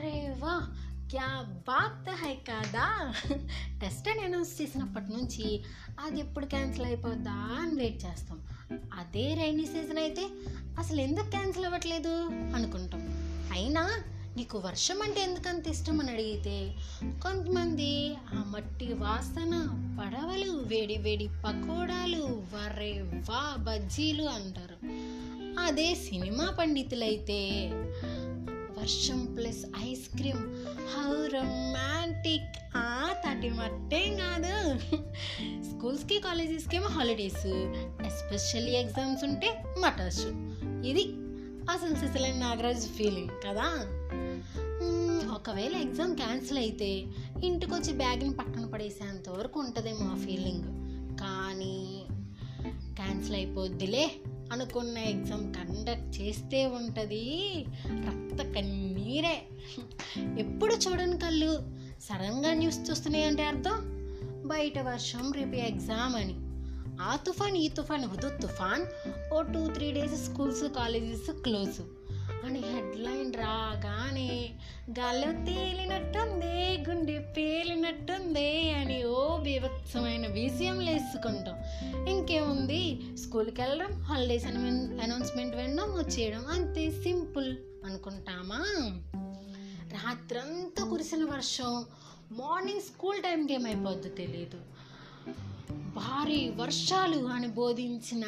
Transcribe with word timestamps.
అరే 0.00 0.36
వా 0.38 0.66
క్యా 1.10 1.46
బాత్ 1.68 2.10
హై 2.10 2.34
కదా? 2.34 3.12
టెస్ట్ 3.80 4.08
అని 4.08 4.20
అనౌన్స్ 4.24 4.62
చేసినప్పటి 4.62 5.12
నుంచి 5.12 5.62
అది 6.00 6.20
ఎప్పుడు 6.20 6.46
క్యాన్సిల్ 6.46 6.86
అయిపోద్దా 6.86 7.32
అని 7.32 7.74
వెయిట్ 7.74 8.04
చేస్తాం. 8.04 8.42
అదే 8.94 9.34
రైనీ 9.34 9.66
సీజన్ 9.66 9.98
అయితే 9.98 10.28
అసలు 10.78 11.00
ఎందుకు 11.00 11.30
క్యాన్సిల్ 11.30 11.64
అవ్వట్లేదు 11.64 12.24
అనుకుంటాం. 12.54 13.02
అయినా 13.52 14.02
నీకు 14.36 14.58
వర్షం 14.58 15.02
అంటే 15.02 15.22
ఎందుకంత 15.22 15.68
ఇష్టం 15.68 16.00
అని 16.00 16.10
అడిగితే 16.10 16.74
కొంతమంది 17.22 18.14
ఆ 18.14 18.44
మట్టి 18.46 18.92
వాసన 18.92 19.68
పడవలు 20.00 20.52
వేడి 20.52 20.96
వేడి 20.96 21.28
పకోడాలు 21.28 22.22
వరే 22.26 22.92
వా 23.02 23.56
బజ్జీలు 23.56 24.22
అంటారు. 24.22 24.78
అదే 25.60 25.94
సినిమా 25.94 26.56
పండితులైతే 26.58 27.70
వర్షం 28.80 29.34
plus 29.34 29.88
ice 29.88 30.16
cream. 30.16 30.66
How 30.66 31.26
romantic. 31.26 32.76
ఆ 32.76 33.12
తటి 33.12 33.50
మట్టేం 33.50 34.16
కాదు. 34.16 34.78
స్కూల్స్కి 35.70 36.20
కాలేజెస్కి 36.20 36.76
ఏమో 36.76 36.86
హాలిడేస్. 36.86 37.46
ఎస్పెషల్లీ 38.06 38.72
ఎగ్జామ్స్ 38.72 39.24
ఉంటే 39.24 39.62
మటాష్ 39.78 40.20
ఇది 40.86 41.04
అసలు 41.70 41.94
సిసలైన 41.94 42.34
నాగరాజ్ 42.34 42.88
ఫీలింగ్ 42.88 43.28
కదా. 43.48 43.66
ఒకవేళ 45.34 45.76
ఎగ్జామ్ 45.76 46.16
క్యాన్సిల్ 46.16 46.58
అయితే 46.58 47.04
ఇంటికి 47.44 47.74
వచ్చి 47.74 47.92
బ్యాగ్ని 47.92 48.34
పక్కన 48.34 48.66
పడేసేంత 48.66 49.28
వరకు 49.28 49.60
ఉంటుందేమో 49.60 50.10
ఆ 50.10 50.16
ఫీలింగ్. 50.16 50.64
కానీ 51.18 52.02
క్యాన్సిల్ 52.96 53.34
అయిపోద్దిలే. 53.34 54.10
అనుకున్న 54.52 54.98
ఎగ్జామ్ 54.98 55.54
కండక్ట్ 55.54 56.20
చేస్తే 56.20 56.66
ఉంటుంది. 56.66 57.64
రక్త 57.90 58.42
కన్నీరే. 58.42 59.42
ఎప్పుడు 60.38 60.74
చూడని 60.74 61.18
కళ్ళు. 61.18 61.62
సడన్గా 62.02 62.54
న్యూస్ 62.54 62.90
చూస్తున్నాయంటే 62.90 63.44
అర్థం? 63.44 64.00
బయట 64.46 64.78
వర్షం 64.78 65.32
రేపు 65.32 65.54
ఎగ్జామ్ 65.54 66.16
అని. 66.16 66.34
ఆ 67.02 67.16
తుఫాన్ 67.16 67.56
ఈ 67.56 67.68
తుఫాన్ 67.68 68.04
హుదు 68.04 68.28
తుఫాన్. 68.42 68.86
ఓ 69.34 69.42
two 69.42 69.72
three 69.72 69.92
days 69.92 70.30
schools 70.30 70.64
colleges 70.64 71.42
close. 71.42 71.82
అని 72.46 72.58
హెడ్లైన్ 72.58 73.34
రాగానే 73.34 74.50
గాల్లో 74.90 75.32
తేలినట్టుంది 75.32 76.90
గుండె 76.90 77.18
పేలినట్టుంది 77.36 78.70
అని 78.70 79.04
ఓ 79.04 79.38
బీభత్సమైన 79.38 80.26
విజయం 80.26 80.80
లేసుకుంటాం. 80.80 81.56
ఇంకేముంది? 82.06 82.82
స్కూల్కి 83.16 83.60
వెళ్ళడం 83.60 84.02
హాలిడేస్ 84.02 84.46
అనౌన్స్మెంట్ 84.46 85.56
వినడం 85.56 85.92
వచ్చేయడం 85.92 86.46
అంతే 86.46 86.90
సింపుల్ 86.90 87.56
అనుకుంటామా? 87.84 88.60
రాత్రంతా 89.92 90.84
కురిసిన 90.84 91.24
వర్షం 91.24 91.84
మార్నింగ్ 92.32 92.80
స్కూల్ 92.80 93.22
టైంకి 93.22 93.54
ఏమైపోద్దో 93.54 94.08
తెలియదు 94.08 94.60
భారీ 95.94 96.48
వర్షాలు 96.48 97.26
అని 97.26 97.48
బోధించిన 97.48 98.24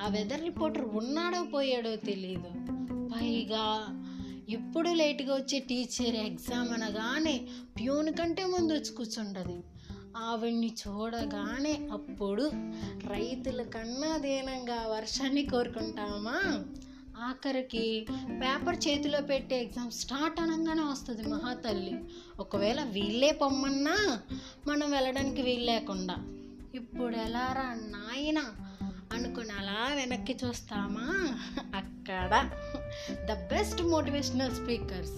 ఆ 0.00 0.08
వెదర్ 0.08 0.42
రిపోర్టర్ 0.42 0.84
ఉన్నాడో 0.84 1.42
పోయాడో 1.42 1.96
తెలియదు 1.96 2.50
పైగా 3.18 3.66
ఎప్పుడు 4.48 4.88
లేట్గా 4.88 5.34
వచ్చే 5.34 5.58
టీచర్ 5.58 6.16
ఎగ్జామ్ 6.16 6.70
అనగానే 6.70 7.46
ప్యూన్ 7.76 8.12
కంటే 8.12 8.44
ముందు 8.44 8.72
వచ్చి 8.72 8.92
కూర్చుంటుంది. 8.94 9.62
ఆవిడ్ని 10.16 10.74
చూడగానే 10.88 11.88
అప్పుడు 11.92 12.50
రైతుల 13.06 13.62
కన్నా 13.62 14.16
దీనంగా 14.16 14.86
వర్షాన్ని 14.86 15.44
కోరుకుంటామా? 15.46 16.64
ఆఖరికి 17.18 18.06
పేపర్ 18.28 18.76
చేతిలో 18.88 19.20
పెట్టే 19.20 19.62
ఎగ్జామ్ 19.62 19.90
స్టార్ట్ 19.90 20.40
అనగానే 20.40 20.82
వస్తుంది 20.82 21.28
మహాతల్లి. 21.28 21.94
ఒకవేళ 22.40 22.82
వీళ్ళే 22.82 23.32
పొమ్మన్నా 23.32 24.18
మనం 24.66 24.90
వెళ్ళడానికి 24.90 25.42
వీలు 25.42 25.64
లేకుండా. 25.64 26.16
ఇప్పుడు 26.74 27.16
ఎలారా 27.16 27.74
నాయన 27.74 28.38
అనుకుని 29.12 29.50
అలా 29.50 29.94
వెనక్కి 29.94 30.36
చూస్తామా? 30.44 31.38
అక్కడ 31.74 32.50
ద 33.12 33.32
బెస్ట్ 33.32 33.82
మోటివేషనల్ 33.82 34.52
స్పీకర్స్. 34.52 35.12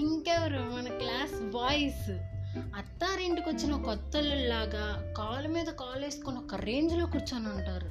ఇంకెవరు? 0.00 0.58
మన 0.58 0.98
క్లాస్ 0.98 1.42
బాయ్స్. 1.42 2.10
అత్తారింటికి 2.58 3.48
వచ్చిన 3.48 3.82
కొత్తలాగా 3.82 5.14
కాలు 5.18 5.48
మీద 5.48 5.66
కాలు 5.66 6.04
వేసుకొని 6.04 6.38
ఒక 6.38 6.54
రేంజ్లో 6.54 7.06
కూర్చొని 7.06 7.46
ఉంటారు. 7.46 7.88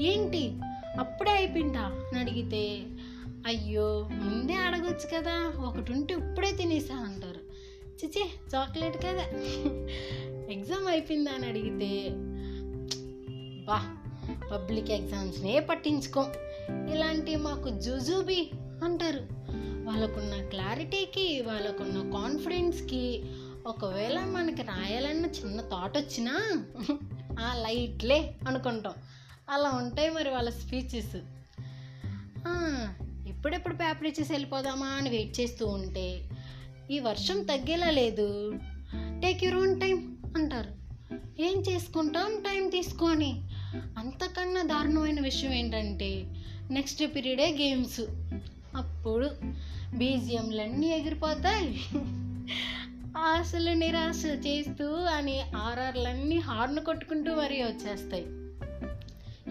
ఏంటి? 0.00 0.60
అప్పుడే 0.98 1.30
అయిపోయిందా? 1.30 1.80
అని 1.80 2.18
అడిగితే 2.18 2.82
అయ్యో 3.46 4.08
ముందే 4.12 4.54
అడగొచ్చు 4.54 5.16
కదా 5.16 5.52
ఒకటి 5.60 5.92
ఉంటే 5.92 6.14
ఇప్పుడే 6.14 6.52
తినేసా 6.52 6.96
అంటారు. 6.96 7.40
చిచే 8.04 8.30
చాక్లెట్ 8.54 8.96
కదా. 8.96 9.22
ఎగ్జామ్ 10.50 10.88
అయిపోయిందా 10.88 11.30
అని 11.30 11.46
అడిగితే 11.46 12.08
బా 13.64 13.96
పబ్లిక్ 14.52 14.90
ఎగ్జామ్స్నే 14.90 15.60
పట్టించుకోం. 15.60 16.32
ఇలాంటి 16.92 17.36
మాకు 17.36 17.68
జుజుబి 17.68 18.50
అంటారు. 18.84 19.20
వాళ్ళకున్న 19.84 20.46
క్లారిటీకి 20.48 21.40
వాళ్ళకున్న 21.40 22.12
కాన్ఫిడెన్స్కి 22.12 23.24
ఒకవేళ 23.66 24.20
మనకి 24.20 24.62
రాయాలన్న 24.62 25.26
చిన్న 25.26 25.60
థాట్ 25.60 25.98
వచ్చినా 25.98 26.64
ఆ 27.40 27.54
లైట్లే 27.54 28.34
అనుకుంటాం. 28.48 28.92
అలా 29.50 29.70
ఉంటాయి 29.70 30.10
మరి 30.10 30.30
వాళ్ళ 30.30 30.50
స్పీచెస్. 30.50 31.16
ఎప్పుడెప్పుడు 33.28 33.74
పేపర్ 33.74 34.06
ఇచ్చేసి 34.06 34.32
వెళ్ళిపోదామా 34.32 34.86
అని 34.86 35.10
వెయిట్ 35.10 35.40
చేస్తూ 35.40 35.66
ఉంటే 35.66 36.30
ఈ 36.90 36.98
వర్షం 36.98 37.42
తగ్గేలా 37.42 37.90
లేదు. 37.90 38.54
టేక్ 38.94 39.44
యూర్ 39.44 39.56
ఓన్ 39.56 39.80
టైం 39.80 40.18
అంటారు. 40.36 40.82
ఏం 41.42 41.60
చేసుకుంటాం? 41.60 42.40
టైం 42.40 42.68
తీసుకొని 42.68 43.48
అంతకన్నా 43.76 44.62
దారుణమైన 44.62 45.20
విషయం 45.20 45.52
ఏంటంటే 45.52 46.26
నెక్స్ట్ 46.70 47.04
పీరియడే 47.16 47.52
గేమ్స్ 47.52 48.00
అప్పుడు 48.76 49.30
బీజిఎంలన్నీ 49.94 50.86
ఎగిరిపోతాయి. 50.86 51.80
ఆశలు 53.16 53.70
నిరాశ 53.70 54.24
చేస్తూ 54.24 54.94
అని 54.94 55.40
ఆర్ఆర్లన్నీ 55.40 56.38
హార్న్ 56.38 56.78
కొట్టుకుంటూ 56.78 57.34
మరీ 57.34 57.62
వచ్చేస్తాయి. 57.62 58.24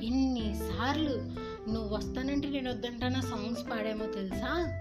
ఎన్నిసార్లు 0.08 1.32
నువ్వు 1.72 1.96
వస్తానంటే 1.96 2.50
నేను 2.50 2.70
వద్దంటానా 2.70 3.22
సాంగ్స్ 3.22 3.72
పాడేమో 3.72 4.06
తెలుసా? 4.06 4.80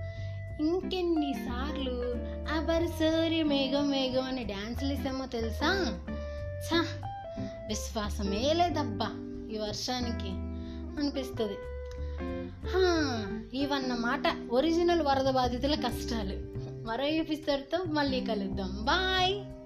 ఇంకెన్నిసార్లు 0.60 2.14
అబర్సరి 2.56 3.42
మేఘం 3.42 3.90
మేఘం 3.90 4.22
అని 4.22 4.44
డ్యాన్స్లు 4.44 4.88
వేసామో 4.88 5.26
తెలుసా? 5.26 5.98
ఛా! 6.66 6.86
విశ్వాసమే 7.68 8.52
లేదబ్బా. 8.52 9.29
ఈ 9.54 9.58
వర్షానికి 9.58 10.30
అనిపిస్తుంది. 11.00 11.56
ఇవన్నమాట 13.56 14.22
ఒరిజినల్ 14.50 15.02
వరద 15.02 15.30
బాధితుల 15.30 15.74
కష్టాలు. 15.74 16.36
మరో 16.86 17.04
ఎపిసోడ్తో 17.04 17.84
మళ్ళీ 17.84 18.20
కలుద్దాం. 18.20 18.84
బాయ్! 18.84 19.59